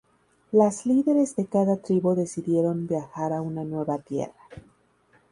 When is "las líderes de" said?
0.51-1.45